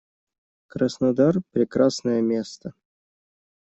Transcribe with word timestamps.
Краснодар- 0.67 1.41
прекрасное 1.51 2.21
место. 2.23 2.73